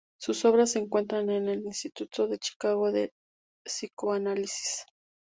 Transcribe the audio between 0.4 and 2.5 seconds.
obras se encuentran en el Instituto de